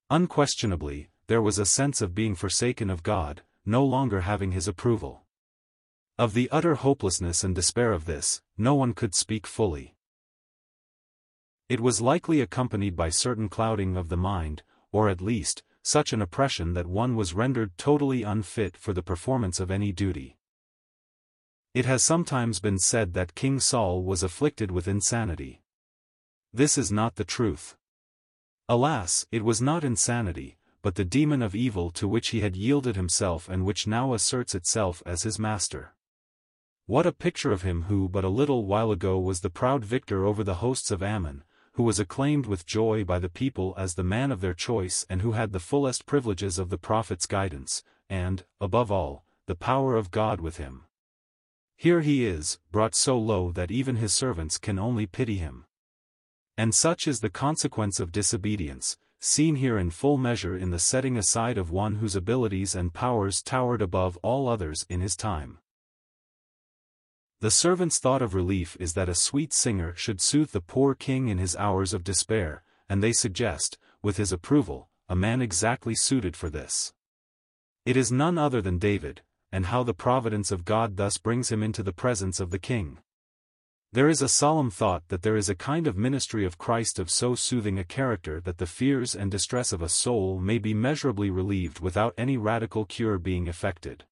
Unquestionably, 0.09 1.11
there 1.27 1.43
was 1.43 1.59
a 1.59 1.67
sense 1.67 2.01
of 2.01 2.15
being 2.15 2.35
forsaken 2.35 2.89
of 2.89 3.03
God, 3.03 3.43
no 3.67 3.85
longer 3.85 4.23
having 4.23 4.53
his 4.53 4.67
approval. 4.67 5.25
Of 6.17 6.33
the 6.33 6.49
utter 6.51 6.77
hopelessness 6.77 7.45
and 7.45 7.55
despair 7.55 7.93
of 7.93 8.07
this, 8.07 8.41
no 8.57 8.75
one 8.75 8.95
could 8.95 9.15
speak 9.15 9.47
fully. 9.47 9.95
It 11.69 11.81
was 11.81 12.01
likely 12.01 12.41
accompanied 12.41 12.97
by 12.97 13.11
certain 13.11 13.51
clouding 13.51 13.99
of 13.99 14.09
the 14.09 14.17
mind, 14.17 14.63
or 14.95 15.09
at 15.09 15.21
least, 15.21 15.65
such 15.83 16.13
an 16.13 16.23
oppression 16.23 16.73
that 16.75 16.87
one 16.87 17.17
was 17.17 17.35
rendered 17.35 17.77
totally 17.77 18.23
unfit 18.23 18.77
for 18.77 18.93
the 18.93 19.03
performance 19.03 19.59
of 19.59 19.69
any 19.69 19.91
duty. 19.91 20.39
It 21.75 21.85
has 21.85 22.05
sometimes 22.05 22.61
been 22.61 22.79
said 22.79 23.13
that 23.15 23.35
King 23.35 23.59
Saul 23.59 24.05
was 24.05 24.23
afflicted 24.23 24.71
with 24.71 24.87
insanity. 24.87 25.63
This 26.53 26.79
is 26.79 26.93
not 26.93 27.17
the 27.17 27.25
truth. 27.25 27.77
Alas, 28.69 29.27
it 29.33 29.45
was 29.45 29.61
not 29.61 29.83
insanity, 29.83 30.59
but 30.81 30.95
the 30.95 31.05
demon 31.05 31.43
of 31.43 31.57
evil 31.57 31.91
to 31.91 32.07
which 32.07 32.29
he 32.29 32.43
had 32.43 32.55
yielded 32.55 32.95
himself 32.95 33.49
and 33.49 33.65
which 33.65 33.89
now 33.89 34.15
asserts 34.15 34.55
itself 34.55 35.03
as 35.05 35.25
his 35.25 35.41
master. 35.41 35.93
What 36.87 37.05
a 37.05 37.11
picture 37.13 37.51
of 37.51 37.63
him 37.63 37.83
who 37.89 38.09
but 38.09 38.23
a 38.23 38.29
little 38.29 38.65
while 38.65 38.93
ago 38.93 39.19
was 39.19 39.41
the 39.41 39.51
proud 39.51 39.85
victor 39.85 40.25
over 40.25 40.45
the 40.45 40.61
hosts 40.63 40.93
of 40.93 41.03
Ammon, 41.03 41.43
who 41.75 41.83
was 41.83 42.01
acclaimed 42.01 42.47
with 42.47 42.67
joy 42.67 43.05
by 43.05 43.19
the 43.19 43.29
people 43.29 43.75
as 43.77 43.95
the 43.95 44.05
man 44.05 44.31
of 44.33 44.41
their 44.41 44.55
choice 44.55 45.05
and 45.11 45.23
who 45.23 45.33
had 45.33 45.53
the 45.53 45.61
fullest 45.61 46.07
privileges 46.07 46.59
of 46.59 46.71
the 46.71 46.79
prophet's 46.79 47.27
guidance, 47.27 47.83
and, 48.09 48.45
above 48.61 48.91
all, 48.91 49.25
the 49.47 49.57
power 49.57 49.97
of 49.97 50.11
God 50.11 50.41
with 50.41 50.57
him. 50.57 50.85
Here 51.77 52.01
he 52.01 52.25
is, 52.25 52.59
brought 52.71 52.95
so 52.95 53.19
low 53.19 53.51
that 53.53 53.73
even 53.73 53.97
his 53.97 54.13
servants 54.13 54.57
can 54.57 54.79
only 54.79 55.07
pity 55.07 55.39
him. 55.39 55.65
And 56.57 56.73
such 56.73 57.09
is 57.09 57.21
the 57.21 57.31
consequence 57.31 57.99
of 57.99 58.13
disobedience, 58.13 58.97
seen 59.19 59.57
here 59.57 59.77
in 59.77 59.91
full 59.91 60.17
measure 60.17 60.57
in 60.57 60.71
the 60.71 60.79
setting 60.79 61.17
aside 61.17 61.59
of 61.59 61.73
one 61.73 61.97
whose 61.97 62.15
abilities 62.15 62.77
and 62.77 62.95
powers 62.95 63.43
towered 63.43 63.83
above 63.83 64.17
all 64.23 64.49
others 64.49 64.87
in 64.89 65.01
his 65.01 65.17
time. 65.17 65.59
The 67.41 67.51
servant's 67.51 67.99
thought 67.99 68.23
of 68.23 68.35
relief 68.35 68.77
is 68.81 68.95
that 68.95 69.09
a 69.09 69.15
sweet 69.15 69.53
singer 69.53 69.95
should 69.97 70.21
soothe 70.21 70.53
the 70.53 70.61
poor 70.61 70.95
king 70.95 71.29
in 71.29 71.39
his 71.39 71.57
hours 71.57 71.93
of 71.93 72.05
despair, 72.05 72.63
and 72.89 73.03
they 73.03 73.13
suggest, 73.13 73.79
with 74.03 74.17
his 74.17 74.33
approval, 74.33 74.89
a 75.09 75.17
man 75.17 75.43
exactly 75.43 75.95
suited 75.95 76.37
for 76.37 76.49
this. 76.49 76.93
It 77.85 77.97
is 77.97 78.11
none 78.11 78.39
other 78.39 78.63
than 78.63 78.79
David, 78.79 79.23
and 79.53 79.67
how 79.67 79.83
the 79.83 79.95
providence 79.95 80.51
of 80.51 80.65
God 80.65 80.97
thus 80.97 81.19
brings 81.19 81.53
him 81.53 81.63
into 81.63 81.83
the 81.83 81.93
presence 81.93 82.41
of 82.41 82.51
the 82.51 82.59
king. 82.59 82.99
There 83.93 84.09
is 84.09 84.23
a 84.23 84.29
solemn 84.29 84.71
thought 84.71 85.07
that 85.09 85.23
there 85.23 85.37
is 85.37 85.49
a 85.49 85.55
kind 85.55 85.87
of 85.87 85.97
ministry 85.97 86.45
of 86.45 86.59
Christ 86.59 86.99
of 86.99 87.11
so 87.11 87.37
soothing 87.37 87.79
a 87.79 87.85
character 87.85 88.41
that 88.41 88.59
the 88.59 88.67
fears 88.67 89.15
and 89.15 89.31
distress 89.31 89.73
of 89.73 89.83
a 89.83 89.89
soul 89.89 90.41
may 90.41 90.59
be 90.59 90.75
measurably 90.75 91.31
relieved 91.31 91.79
without 91.79 92.15
any 92.19 92.37
radical 92.37 92.85
cure 92.87 93.19
being 93.19 93.47
effected. 93.47 94.05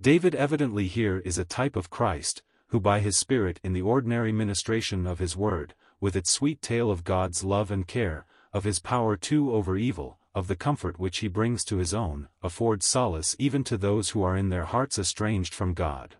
David 0.00 0.34
evidently 0.34 0.88
here 0.88 1.18
is 1.18 1.38
a 1.38 1.44
type 1.44 1.74
of 1.74 1.88
Christ, 1.88 2.42
who 2.68 2.78
by 2.78 3.00
his 3.00 3.16
Spirit 3.16 3.58
in 3.64 3.72
the 3.72 3.82
ordinary 3.82 4.30
ministration 4.30 5.06
of 5.06 5.18
his 5.18 5.36
word, 5.36 5.74
with 6.00 6.14
its 6.14 6.30
sweet 6.30 6.60
tale 6.60 6.90
of 6.90 7.02
God's 7.02 7.42
love 7.42 7.70
and 7.70 7.86
care, 7.86 8.26
of 8.52 8.64
his 8.64 8.78
power 8.78 9.16
too 9.16 9.52
over 9.52 9.76
evil, 9.76 10.18
of 10.34 10.48
the 10.48 10.56
comfort 10.56 10.98
which 10.98 11.18
he 11.18 11.28
brings 11.28 11.64
to 11.64 11.78
his 11.78 11.94
own, 11.94 12.28
affords 12.42 12.84
solace 12.84 13.34
even 13.38 13.64
to 13.64 13.78
those 13.78 14.10
who 14.10 14.22
are 14.22 14.36
in 14.36 14.50
their 14.50 14.66
hearts 14.66 14.98
estranged 14.98 15.54
from 15.54 15.72
God. 15.72 16.16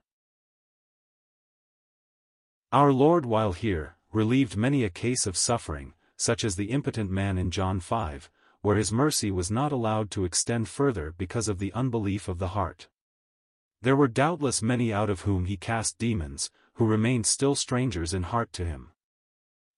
Our 2.73 2.93
Lord 2.93 3.27
while 3.27 3.53
here, 3.53 3.97
relieved 4.11 4.57
many 4.57 4.85
a 4.85 4.91
case 4.91 5.27
of 5.27 5.37
suffering, 5.37 5.93
such 6.17 6.45
as 6.45 6.57
the 6.57 6.71
impotent 6.71 7.11
man 7.11 7.37
in 7.37 7.51
John 7.51 7.81
5, 7.81 8.31
where 8.63 8.77
his 8.77 8.91
mercy 8.91 9.31
was 9.31 9.51
not 9.51 9.71
allowed 9.71 10.11
to 10.13 10.25
extend 10.25 10.67
further 10.67 11.15
because 11.19 11.47
of 11.47 11.59
the 11.59 11.73
unbelief 11.75 12.27
of 12.27 12.39
the 12.39 12.49
heart. 12.49 12.89
There 13.83 13.97
were 13.97 14.09
doubtless 14.09 14.63
many 14.63 14.93
out 14.93 15.11
of 15.11 15.23
whom 15.23 15.45
he 15.45 15.57
cast 15.57 15.99
demons, 15.99 16.51
who 16.75 16.87
remained 16.87 17.27
still 17.27 17.55
strangers 17.55 18.13
in 18.13 18.25
heart 18.25 18.53
to 18.55 18.65
him. 18.65 18.93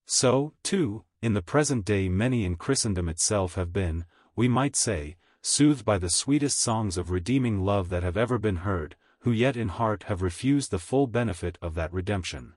So, 0.07 0.55
too, 0.63 1.05
in 1.21 1.35
the 1.35 1.43
present 1.43 1.85
day 1.85 2.09
many 2.09 2.45
in 2.45 2.57
Christendom 2.57 3.09
itself 3.09 3.55
have 3.57 3.73
been, 3.73 4.05
we 4.35 4.49
might 4.49 4.77
say, 4.77 5.17
soothed 5.43 5.85
by 5.85 5.99
the 5.99 6.11
sweetest 6.11 6.59
songs 6.59 6.97
of 6.97 7.11
redeeming 7.11 7.65
love 7.65 7.89
that 7.89 8.03
have 8.03 8.17
ever 8.17 8.39
been 8.39 8.57
heard, 8.57 8.97
who 9.21 9.33
yet 9.33 9.57
in 9.57 9.69
heart 9.69 10.05
have 10.05 10.23
refused 10.23 10.71
the 10.71 10.79
full 10.79 11.07
benefit 11.07 11.59
of 11.61 11.75
that 11.75 11.93
redemption. 11.93 12.55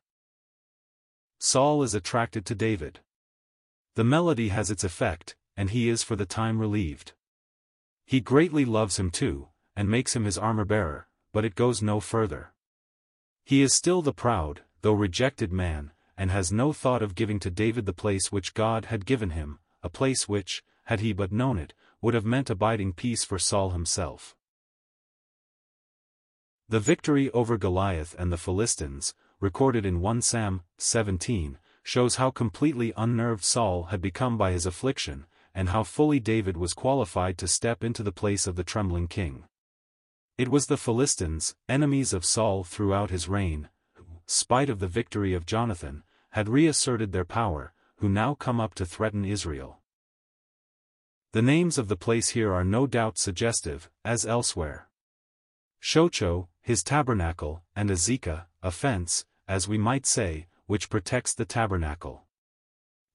Saul 1.39 1.83
is 1.83 1.95
attracted 1.95 2.45
to 2.45 2.55
David. 2.55 3.00
The 3.95 4.03
melody 4.03 4.50
has 4.50 4.71
its 4.71 4.83
effect, 4.83 5.36
and 5.57 5.71
he 5.71 5.89
is 5.89 6.03
for 6.03 6.15
the 6.15 6.25
time 6.25 6.60
relieved. 6.60 7.13
He 8.05 8.21
greatly 8.21 8.63
loves 8.63 8.98
him 9.00 9.10
too, 9.10 9.50
and 9.75 9.89
makes 9.89 10.15
him 10.15 10.25
his 10.25 10.38
armor-bearer, 10.38 11.07
but 11.33 11.45
it 11.45 11.55
goes 11.55 11.81
no 11.81 12.00
further. 12.00 12.53
He 13.43 13.61
is 13.61 13.73
still 13.73 14.01
the 14.01 14.13
proud, 14.13 14.61
though 14.81 14.93
rejected 14.93 15.51
man, 15.51 15.91
and 16.17 16.31
has 16.31 16.51
no 16.51 16.73
thought 16.73 17.01
of 17.01 17.15
giving 17.15 17.39
to 17.39 17.50
David 17.50 17.85
the 17.85 17.93
place 17.93 18.31
which 18.31 18.53
God 18.53 18.85
had 18.85 19.05
given 19.05 19.31
him, 19.31 19.59
a 19.81 19.89
place 19.89 20.29
which, 20.29 20.63
had 20.85 21.00
he 21.00 21.13
but 21.13 21.31
known 21.31 21.57
it, 21.57 21.73
would 22.01 22.13
have 22.13 22.25
meant 22.25 22.50
abiding 22.50 22.93
peace 22.93 23.23
for 23.23 23.39
Saul 23.39 23.71
himself. 23.71 24.35
The 26.69 26.79
victory 26.79 27.29
over 27.31 27.57
Goliath 27.57 28.15
and 28.17 28.31
the 28.31 28.38
Philistines, 28.38 29.13
recorded 29.39 29.85
in 29.85 30.00
1 30.00 30.21
Sam 30.21 30.61
17, 30.77 31.57
shows 31.83 32.15
how 32.15 32.31
completely 32.31 32.93
unnerved 32.95 33.43
Saul 33.43 33.83
had 33.85 34.01
become 34.01 34.38
by 34.38 34.51
his 34.51 34.65
affliction, 34.65 35.25
and 35.53 35.69
how 35.69 35.83
fully 35.83 36.19
David 36.19 36.55
was 36.55 36.73
qualified 36.73 37.38
to 37.39 37.47
step 37.47 37.83
into 37.83 38.03
the 38.03 38.11
place 38.11 38.47
of 38.47 38.55
the 38.55 38.63
trembling 38.63 39.07
king. 39.07 39.45
It 40.41 40.50
was 40.50 40.65
the 40.65 40.75
Philistines, 40.75 41.53
enemies 41.69 42.13
of 42.13 42.25
Saul 42.25 42.63
throughout 42.63 43.12
his 43.12 43.29
reign, 43.29 43.69
who, 43.93 44.05
spite 44.25 44.71
of 44.71 44.79
the 44.79 44.88
victory 44.88 45.36
of 45.36 45.45
Jonathan, 45.45 46.01
had 46.31 46.50
reasserted 46.50 47.12
their 47.12 47.25
power, 47.25 47.74
who 47.98 48.10
now 48.10 48.33
come 48.33 48.60
up 48.60 48.74
to 48.74 48.83
threaten 48.83 49.24
Israel. 49.24 49.81
The 51.33 51.43
names 51.43 51.77
of 51.77 51.89
the 51.89 51.95
place 51.95 52.29
here 52.29 52.51
are 52.51 52.63
no 52.63 52.88
doubt 52.88 53.19
suggestive, 53.19 53.91
as 54.03 54.25
elsewhere. 54.25 54.89
Shochoh, 55.79 56.48
his 56.60 56.81
tabernacle, 56.81 57.62
and 57.75 57.91
Azekah, 57.91 58.48
a 58.63 58.71
fence, 58.71 59.25
as 59.48 59.67
we 59.67 59.77
might 59.77 60.07
say, 60.07 60.48
which 60.65 60.89
protects 60.89 61.36
the 61.36 61.45
tabernacle. 61.45 62.24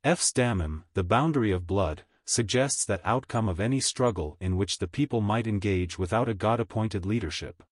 Ephes 0.04 0.30
Dammim, 0.30 0.85
the 0.95 1.02
boundary 1.02 1.50
of 1.50 1.66
blood, 1.66 2.04
suggests 2.26 2.85
that 2.85 3.00
outcome 3.04 3.49
of 3.49 3.61
any 3.61 3.80
struggle 3.80 4.37
in 4.40 4.56
which 4.56 4.78
the 4.78 4.88
people 4.88 5.21
might 5.23 5.47
engage 5.47 5.99
without 5.99 6.28
a 6.28 6.35
God-appointed 6.35 7.06
leadership. 7.06 7.62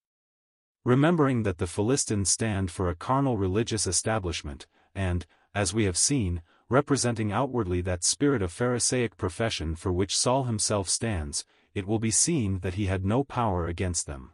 Remembering 0.85 1.43
that 1.43 1.59
the 1.59 1.67
Philistines 1.67 2.31
stand 2.31 2.71
for 2.71 2.89
a 2.89 2.95
carnal 2.95 3.37
religious 3.37 3.87
establishment, 3.87 4.67
and, 4.95 5.27
as 5.55 5.75
we 5.75 5.85
have 5.85 5.99
seen, 5.99 6.41
representing 6.69 7.33
outwardly 7.33 7.81
that 7.83 8.05
spirit 8.05 8.41
of 8.41 8.53
Pharisaic 8.53 9.17
profession 9.17 9.75
for 9.75 9.93
which 9.93 10.17
Saul 10.17 10.45
himself 10.45 10.89
stands, 10.89 11.45
it 11.75 11.87
will 11.87 11.99
be 11.99 12.11
seen 12.11 12.61
that 12.61 12.75
he 12.75 12.87
had 12.87 13.05
no 13.05 13.25
power 13.25 13.67
against 13.67 14.07
them. 14.07 14.31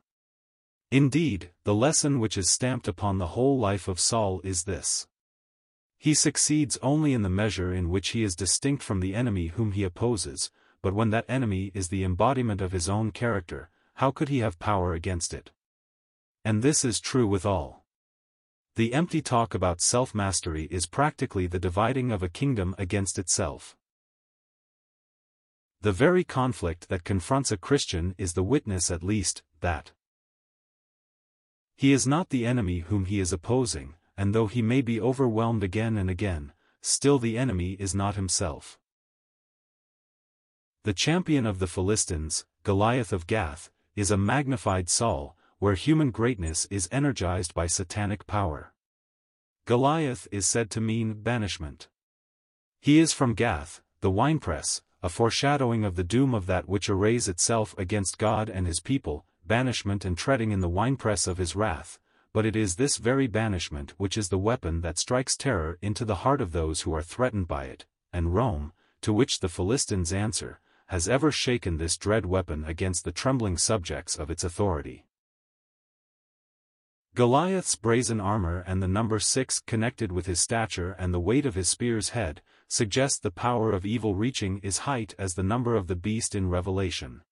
Indeed, 0.91 1.51
the 1.65 1.75
lesson 1.75 2.21
which 2.21 2.37
is 2.37 2.51
stamped 2.51 2.89
upon 2.89 3.19
the 3.19 3.29
whole 3.29 3.59
life 3.59 3.89
of 3.89 4.01
Saul 4.01 4.41
is 4.45 4.65
this. 4.65 5.07
He 6.03 6.15
succeeds 6.15 6.79
only 6.81 7.13
in 7.13 7.21
the 7.21 7.29
measure 7.29 7.75
in 7.75 7.91
which 7.91 8.09
he 8.09 8.23
is 8.23 8.35
distinct 8.35 8.83
from 8.83 9.01
the 9.01 9.15
enemy 9.15 9.49
whom 9.49 9.73
he 9.73 9.85
opposes, 9.85 10.51
but 10.81 10.95
when 10.95 11.11
that 11.11 11.27
enemy 11.29 11.73
is 11.75 11.89
the 11.89 12.05
embodiment 12.05 12.63
of 12.63 12.73
his 12.73 12.89
own 12.89 13.11
character, 13.11 13.69
how 13.97 14.11
could 14.11 14.31
he 14.31 14.39
have 14.39 14.59
power 14.59 14.95
against 14.95 15.35
it? 15.35 15.51
And 16.43 16.63
this 16.63 16.87
is 16.87 17.01
true 17.01 17.27
with 17.27 17.45
all. 17.45 17.85
The 18.77 18.95
empty 18.95 19.21
talk 19.21 19.53
about 19.53 19.83
self-mastery 19.83 20.69
is 20.71 20.87
practically 20.87 21.47
the 21.47 21.59
dividing 21.59 22.11
of 22.11 22.23
a 22.23 22.31
kingdom 22.31 22.75
against 22.79 23.19
itself. 23.19 23.77
The 25.83 25.93
very 25.93 26.25
conflict 26.25 26.89
that 26.89 27.05
confronts 27.05 27.53
a 27.53 27.59
Christian 27.59 28.15
is 28.17 28.33
the 28.33 28.43
witness 28.43 28.91
at 28.91 29.05
least, 29.05 29.43
that 29.61 29.93
he 31.77 31.93
is 31.93 32.07
not 32.07 32.31
the 32.31 32.47
enemy 32.47 32.79
whom 32.79 33.05
he 33.05 33.21
is 33.21 33.35
opposing, 33.35 33.97
and 34.21 34.35
though 34.35 34.49
he 34.49 34.61
may 34.61 34.83
be 34.83 35.01
overwhelmed 35.01 35.65
again 35.65 35.97
and 35.97 36.11
again, 36.11 36.53
still 36.83 37.19
the 37.19 37.39
enemy 37.39 37.71
is 37.81 37.95
not 37.95 38.17
himself. 38.17 38.79
The 40.85 40.93
champion 40.93 41.47
of 41.47 41.59
the 41.59 41.67
Philistines, 41.67 42.45
Goliath 42.63 43.15
of 43.15 43.27
Gath, 43.27 43.71
is 43.97 44.11
a 44.11 44.19
magnified 44.19 44.91
Saul, 44.91 45.39
where 45.59 45.73
human 45.73 46.11
greatness 46.11 46.67
is 46.67 46.87
energized 46.93 47.55
by 47.55 47.67
satanic 47.67 48.27
power. 48.27 48.75
Goliath 49.65 50.29
is 50.31 50.47
said 50.47 50.69
to 50.73 50.83
mean 50.83 51.23
banishment. 51.23 51.89
He 52.79 52.99
is 52.99 53.15
from 53.15 53.33
Gath, 53.33 53.81
the 54.03 54.11
winepress, 54.11 54.83
a 55.03 55.09
foreshadowing 55.09 55.83
of 55.83 55.97
the 55.97 56.05
doom 56.05 56.35
of 56.35 56.45
that 56.45 56.69
which 56.69 56.91
arrays 56.91 57.27
itself 57.27 57.75
against 57.79 58.19
God 58.19 58.51
and 58.51 58.67
his 58.67 58.81
people, 58.81 59.25
banishment 59.47 60.05
and 60.05 60.19
treading 60.19 60.51
in 60.51 60.61
the 60.61 60.69
winepress 60.69 61.27
of 61.27 61.39
his 61.39 61.57
wrath, 61.57 61.99
but 62.33 62.47
it 62.47 62.55
is 62.55 62.77
this 62.77 62.97
very 62.97 63.27
banishment 63.27 63.95
which 63.97 64.17
is 64.17 64.29
the 64.29 64.39
weapon 64.39 64.81
that 64.81 64.99
strikes 64.99 65.37
terror 65.37 65.79
into 65.83 66.05
the 66.05 66.17
heart 66.17 66.41
of 66.41 66.53
those 66.53 66.83
who 66.83 66.95
are 66.95 67.03
threatened 67.03 67.49
by 67.49 67.65
it, 67.65 67.87
and 68.13 68.35
Rome, 68.35 68.73
to 69.03 69.13
which 69.13 69.41
the 69.41 69.49
Philistines 69.49 70.13
answer, 70.13 70.61
has 70.87 71.09
ever 71.09 71.31
shaken 71.31 71.77
this 71.77 71.97
dread 71.97 72.27
weapon 72.27 72.65
against 72.65 73.05
the 73.05 73.13
trembling 73.13 73.57
subjects 73.57 74.17
of 74.17 74.31
its 74.31 74.45
authority. 74.45 75.07
Goliath's 77.15 77.75
brazen 77.75 78.21
armor 78.21 78.63
and 78.67 78.81
the 78.81 78.89
number 78.89 79.19
six 79.19 79.59
connected 79.59 80.13
with 80.13 80.27
his 80.27 80.41
stature 80.41 80.93
and 80.93 81.13
the 81.13 81.19
weight 81.21 81.45
of 81.45 81.57
his 81.57 81.69
spear's 81.69 82.11
head, 82.11 82.41
suggest 82.69 83.23
the 83.23 83.33
power 83.33 83.73
of 83.73 83.85
evil 83.85 84.15
reaching 84.15 84.61
his 84.63 84.79
height 84.79 85.15
as 85.19 85.35
the 85.35 85.43
number 85.43 85.75
of 85.75 85.89
the 85.89 85.97
beast 85.97 86.37
in 86.37 86.49
Revelation. 86.49 87.23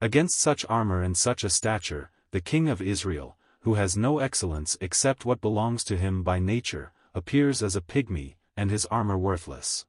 Against 0.00 0.38
such 0.38 0.64
armor 0.68 1.02
and 1.02 1.16
such 1.16 1.44
a 1.44 1.50
stature, 1.50 2.10
the 2.30 2.40
king 2.40 2.68
of 2.68 2.80
Israel, 2.80 3.36
who 3.66 3.74
has 3.74 3.96
no 3.96 4.20
excellence 4.20 4.78
except 4.80 5.24
what 5.24 5.40
belongs 5.40 5.82
to 5.82 5.96
him 5.96 6.22
by 6.22 6.38
nature, 6.38 6.92
appears 7.16 7.64
as 7.64 7.74
a 7.74 7.80
pygmy, 7.80 8.36
and 8.56 8.70
his 8.70 8.86
armor 8.92 9.18
worthless. 9.18 9.84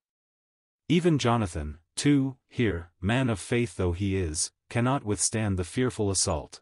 Even 0.89 1.19
Jonathan, 1.19 1.77
too, 1.95 2.37
here, 2.49 2.89
man 2.99 3.29
of 3.29 3.39
faith 3.39 3.75
though 3.75 3.91
he 3.91 4.15
is, 4.17 4.51
cannot 4.67 5.03
withstand 5.03 5.59
the 5.59 5.63
fearful 5.63 6.09
assault. 6.09 6.59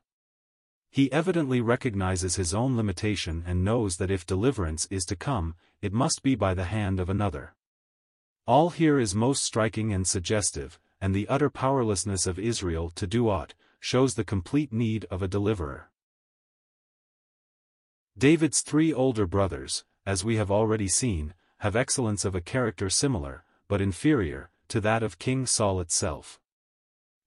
He 0.92 1.10
evidently 1.10 1.62
recognizes 1.62 2.36
his 2.36 2.54
own 2.54 2.76
limitation 2.76 3.46
and 3.48 3.64
knows 3.64 3.96
that 3.96 4.12
if 4.12 4.26
deliverance 4.26 4.86
is 4.92 5.06
to 5.06 5.16
come, 5.16 5.56
it 5.82 5.94
must 5.94 6.22
be 6.22 6.36
by 6.36 6.54
the 6.54 6.66
hand 6.66 7.00
of 7.00 7.10
another. 7.10 7.56
All 8.46 8.72
here 8.72 9.00
is 9.00 9.16
most 9.16 9.42
striking 9.42 9.94
and 9.94 10.06
suggestive, 10.06 10.78
and 11.00 11.16
the 11.16 11.30
utter 11.30 11.50
powerlessness 11.50 12.28
of 12.28 12.38
Israel 12.38 12.90
to 12.90 13.08
do 13.08 13.30
aught, 13.30 13.54
shows 13.80 14.16
the 14.16 14.26
complete 14.26 14.74
need 14.74 15.06
of 15.10 15.22
a 15.22 15.30
deliverer. 15.30 15.90
David's 18.18 18.62
three 18.62 18.94
older 18.94 19.28
brothers, 19.28 19.84
as 20.06 20.24
we 20.24 20.38
have 20.38 20.50
already 20.50 20.88
seen, 20.88 21.34
have 21.58 21.76
excellence 21.76 22.24
of 22.24 22.34
a 22.34 22.40
character 22.40 22.90
similar, 22.90 23.44
but 23.68 23.82
inferior, 23.82 24.50
to 24.70 24.80
that 24.80 25.04
of 25.04 25.20
King 25.20 25.46
Saul 25.46 25.82
itself. 25.82 26.40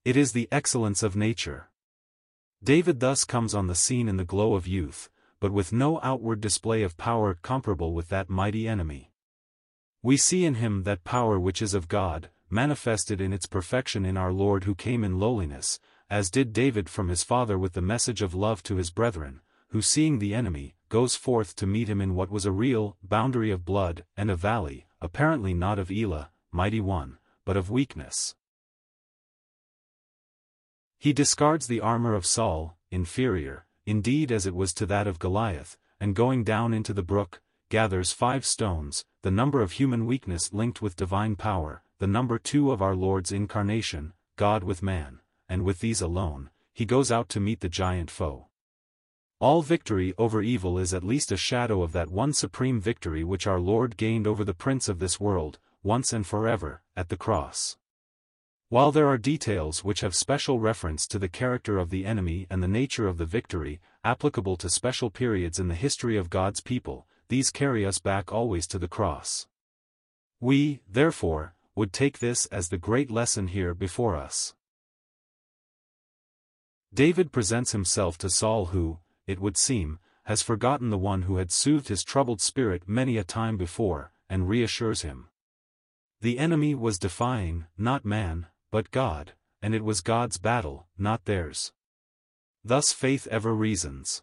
It 0.07 0.16
is 0.16 0.33
the 0.33 0.49
excellence 0.50 1.02
of 1.02 1.14
nature. 1.14 1.68
David 2.64 3.00
thus 3.00 3.25
comes 3.25 3.54
on 3.54 3.66
the 3.66 3.75
scene 3.75 4.09
in 4.09 4.16
the 4.16 4.25
glow 4.25 4.54
of 4.54 4.66
youth, 4.66 5.11
but 5.40 5.52
with 5.52 5.75
no 5.75 6.00
outward 6.02 6.40
display 6.40 6.83
of 6.83 6.97
power 6.97 7.35
comparable 7.35 7.92
with 7.92 8.09
that 8.09 8.30
mighty 8.30 8.66
enemy. 8.66 9.12
We 10.02 10.16
see 10.16 10.47
in 10.47 10.54
him 10.54 10.85
that 10.85 11.04
power 11.04 11.38
which 11.38 11.61
is 11.61 11.75
of 11.75 11.88
God, 11.88 12.30
manifested 12.49 13.21
in 13.21 13.35
its 13.35 13.45
perfection 13.45 14.07
in 14.07 14.16
our 14.16 14.33
Lord 14.33 14.64
who 14.64 14.75
came 14.75 15.04
in 15.04 15.18
lowliness, 15.18 15.80
as 16.09 16.30
did 16.30 16.54
David 16.54 16.88
from 16.88 17.09
his 17.09 17.23
father 17.23 17.59
with 17.59 17.75
the 17.75 17.83
message 17.83 18.23
of 18.23 18.35
love 18.35 18.62
to 18.62 18.76
his 18.76 18.90
brethren, 18.90 19.42
who 19.68 19.83
seeing 19.83 20.18
the 20.18 20.35
enemy, 20.35 20.76
goes 20.88 21.14
forth 21.14 21.54
to 21.57 21.66
meet 21.66 21.88
him 21.88 22.00
in 22.00 22.14
what 22.14 22.30
was 22.30 22.47
a 22.47 22.52
real 22.52 22.97
boundary 23.02 23.50
of 23.50 23.64
blood 23.64 24.04
and 24.16 24.30
a 24.30 24.37
valley, 24.37 24.87
apparently 25.00 25.54
not 25.54 25.78
of 25.78 25.90
Elah, 25.90 26.30
mighty 26.50 26.80
one, 26.80 27.18
but 27.45 27.57
of 27.57 27.71
weakness. 27.71 28.35
He 30.99 31.12
discards 31.12 31.66
the 31.66 31.80
armor 31.80 32.14
of 32.14 32.26
Saul, 32.26 32.76
inferior, 32.90 33.67
indeed 33.86 34.32
as 34.32 34.47
it 34.47 34.54
was 34.54 34.75
to 34.75 34.86
that 34.86 35.06
of 35.06 35.19
Goliath, 35.19 35.76
and 36.00 36.15
going 36.15 36.43
down 36.43 36.75
into 36.75 36.93
the 36.93 37.02
brook, 37.02 37.41
gathers 37.69 38.12
five 38.12 38.45
stones, 38.45 39.04
the 39.23 39.30
number 39.30 39.62
of 39.62 39.73
human 39.73 40.06
weakness 40.06 40.52
linked 40.52 40.82
with 40.82 40.97
divine 40.97 41.36
power, 41.36 41.82
the 41.99 42.06
number 42.06 42.39
two 42.39 42.73
of 42.73 42.82
our 42.82 42.97
Lord's 42.97 43.30
incarnation, 43.30 44.12
God 44.36 44.65
with 44.65 44.82
man, 44.82 45.21
and 45.49 45.62
with 45.62 45.80
these 45.80 46.00
alone, 46.00 46.50
he 46.73 46.84
goes 46.84 47.12
out 47.12 47.28
to 47.30 47.41
meet 47.41 47.60
the 47.60 47.69
giant 47.69 48.10
foe. 48.10 48.48
All 49.40 49.62
victory 49.62 50.14
over 50.18 50.42
evil 50.42 50.78
is 50.78 50.92
at 50.92 51.04
least 51.04 51.30
a 51.30 51.36
shadow 51.36 51.82
of 51.82 51.92
that 51.92 52.10
one 52.10 52.32
supreme 52.32 52.80
victory 52.80 53.22
which 53.22 53.46
our 53.46 53.60
Lord 53.60 53.96
gained 53.96 54.26
over 54.26 54.42
the 54.42 54.52
prince 54.52 54.88
of 54.88 54.98
this 54.98 55.20
world, 55.20 55.60
once 55.84 56.12
and 56.12 56.26
forever, 56.26 56.82
at 56.96 57.08
the 57.08 57.16
cross. 57.16 57.76
While 58.68 58.90
there 58.90 59.06
are 59.06 59.16
details 59.16 59.84
which 59.84 60.00
have 60.00 60.16
special 60.16 60.58
reference 60.58 61.06
to 61.06 61.20
the 61.20 61.28
character 61.28 61.78
of 61.78 61.90
the 61.90 62.04
enemy 62.04 62.48
and 62.50 62.60
the 62.60 62.68
nature 62.68 63.06
of 63.06 63.16
the 63.16 63.24
victory, 63.24 63.80
applicable 64.02 64.56
to 64.56 64.68
special 64.68 65.08
periods 65.08 65.60
in 65.60 65.68
the 65.68 65.76
history 65.76 66.16
of 66.16 66.30
God's 66.30 66.60
people, 66.60 67.06
these 67.28 67.50
carry 67.50 67.86
us 67.86 68.00
back 68.00 68.32
always 68.32 68.66
to 68.66 68.78
the 68.78 68.88
cross. 68.88 69.46
We, 70.40 70.80
therefore, 70.90 71.54
would 71.76 71.92
take 71.92 72.18
this 72.18 72.46
as 72.46 72.70
the 72.70 72.76
great 72.76 73.08
lesson 73.08 73.46
here 73.46 73.72
before 73.72 74.16
us. 74.16 74.54
David 76.92 77.30
presents 77.30 77.70
himself 77.70 78.18
to 78.18 78.28
Saul 78.28 78.66
who, 78.66 78.98
it 79.28 79.38
would 79.38 79.56
seem, 79.56 80.00
has 80.25 80.43
forgotten 80.43 80.91
the 80.91 80.99
one 80.99 81.23
who 81.23 81.36
had 81.36 81.52
soothed 81.52 81.88
his 81.88 82.02
troubled 82.02 82.41
spirit 82.41 82.88
many 82.88 83.17
a 83.17 83.23
time 83.23 83.56
before, 83.56 84.10
and 84.28 84.49
reassures 84.49 85.02
him. 85.02 85.28
The 86.21 86.38
enemy 86.38 86.75
was 86.75 86.99
defying, 86.99 87.67
not 87.76 88.04
man, 88.04 88.47
but 88.73 88.91
God, 88.91 89.34
and 89.62 89.75
it 89.75 89.84
was 89.84 90.00
God's 90.00 90.38
battle, 90.38 90.88
not 90.99 91.26
theirs. 91.26 91.73
Thus 92.64 92.93
faith 92.93 93.26
ever 93.28 93.54
reasons. 93.54 94.23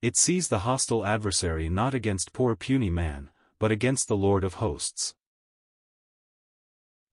It 0.00 0.16
sees 0.16 0.48
the 0.48 0.60
hostile 0.60 1.04
adversary 1.04 1.68
not 1.68 1.92
against 1.92 2.32
poor 2.32 2.56
puny 2.56 2.90
man, 2.90 3.30
but 3.58 3.70
against 3.70 4.08
the 4.08 4.16
Lord 4.16 4.44
of 4.44 4.54
hosts. 4.54 5.14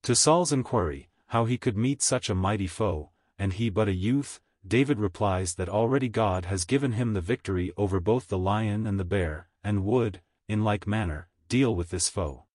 To 0.03 0.15
Saul's 0.15 0.51
inquiry, 0.51 1.09
how 1.27 1.45
he 1.45 1.57
could 1.57 1.77
meet 1.77 2.01
such 2.01 2.29
a 2.29 2.35
mighty 2.35 2.67
foe, 2.67 3.11
and 3.39 3.53
he 3.53 3.69
but 3.69 3.87
a 3.87 3.93
youth, 3.93 4.39
David 4.67 4.99
replies 4.99 5.55
that 5.55 5.69
already 5.69 6.07
God 6.07 6.45
has 6.45 6.65
given 6.65 6.93
him 6.93 7.13
the 7.13 7.21
victory 7.21 7.71
over 7.77 7.99
both 7.99 8.27
the 8.27 8.37
lion 8.37 8.85
and 8.85 8.99
the 8.99 9.05
bear, 9.05 9.49
and 9.63 9.83
would, 9.85 10.21
in 10.47 10.63
like 10.63 10.85
manner, 10.85 11.27
deal 11.49 11.75
with 11.75 11.89
this 11.89 12.07
foe. 12.07 12.45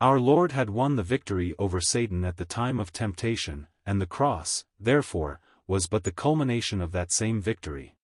Our 0.00 0.20
Lord 0.20 0.52
had 0.52 0.70
won 0.70 0.96
the 0.96 1.02
victory 1.02 1.54
over 1.58 1.80
Satan 1.80 2.24
at 2.24 2.36
the 2.36 2.44
time 2.44 2.78
of 2.78 2.92
temptation, 2.92 3.68
and 3.86 4.00
the 4.00 4.06
cross, 4.06 4.64
therefore, 4.78 5.40
was 5.66 5.86
but 5.86 6.04
the 6.04 6.12
culmination 6.12 6.80
of 6.80 6.92
that 6.92 7.10
same 7.10 7.40
victory. 7.40 7.96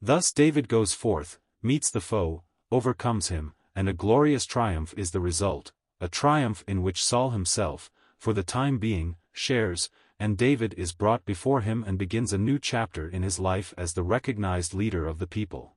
Thus 0.00 0.32
David 0.32 0.68
goes 0.68 0.94
forth, 0.94 1.40
meets 1.60 1.90
the 1.90 2.00
foe, 2.00 2.44
overcomes 2.70 3.28
him, 3.28 3.54
and 3.74 3.88
a 3.88 3.92
glorious 3.92 4.46
triumph 4.46 4.94
is 4.96 5.10
the 5.10 5.20
result, 5.20 5.72
a 6.00 6.08
triumph 6.08 6.62
in 6.68 6.82
which 6.82 7.02
Saul 7.04 7.30
himself, 7.30 7.90
for 8.16 8.32
the 8.32 8.44
time 8.44 8.78
being, 8.78 9.16
shares, 9.32 9.90
and 10.20 10.36
David 10.36 10.74
is 10.76 10.92
brought 10.92 11.24
before 11.24 11.60
him 11.60 11.84
and 11.86 11.98
begins 11.98 12.32
a 12.32 12.38
new 12.38 12.58
chapter 12.58 13.08
in 13.08 13.22
his 13.22 13.38
life 13.38 13.72
as 13.76 13.92
the 13.92 14.02
recognized 14.02 14.74
leader 14.74 15.06
of 15.06 15.18
the 15.18 15.26
people. 15.26 15.76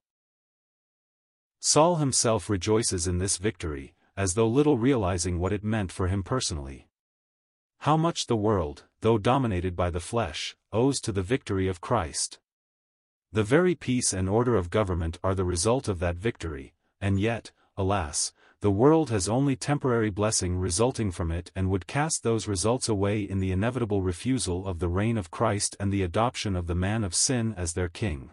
Saul 1.59 1.97
himself 1.97 2.49
rejoices 2.49 3.05
in 3.05 3.19
this 3.19 3.37
victory, 3.37 3.93
as 4.17 4.33
though 4.33 4.47
little 4.47 4.77
realizing 4.77 5.39
what 5.39 5.53
it 5.53 5.63
meant 5.63 5.91
for 5.91 6.07
him 6.07 6.23
personally. 6.23 6.87
How 7.79 7.97
much 7.97 8.27
the 8.27 8.35
world, 8.35 8.85
though 9.01 9.17
dominated 9.17 9.75
by 9.75 9.89
the 9.89 9.99
flesh, 9.99 10.55
owes 10.71 10.99
to 11.01 11.11
the 11.11 11.21
victory 11.21 11.67
of 11.67 11.81
Christ. 11.81 12.39
The 13.31 13.43
very 13.43 13.75
peace 13.75 14.11
and 14.11 14.27
order 14.27 14.55
of 14.55 14.69
government 14.69 15.19
are 15.23 15.35
the 15.35 15.45
result 15.45 15.87
of 15.87 15.99
that 15.99 16.15
victory, 16.15 16.73
and 16.99 17.19
yet, 17.19 17.51
alas, 17.77 18.33
the 18.61 18.71
world 18.71 19.09
has 19.09 19.27
only 19.27 19.55
temporary 19.55 20.11
blessing 20.11 20.55
resulting 20.55 21.11
from 21.11 21.31
it 21.31 21.51
and 21.55 21.67
would 21.67 21.87
cast 21.87 22.21
those 22.21 22.47
results 22.47 22.87
away 22.87 23.21
in 23.21 23.39
the 23.39 23.51
inevitable 23.51 24.03
refusal 24.03 24.67
of 24.67 24.77
the 24.77 24.87
reign 24.87 25.17
of 25.17 25.31
Christ 25.31 25.75
and 25.79 25.91
the 25.91 26.03
adoption 26.03 26.55
of 26.55 26.67
the 26.67 26.75
man 26.75 27.03
of 27.03 27.15
sin 27.15 27.55
as 27.57 27.73
their 27.73 27.89
king. 27.89 28.29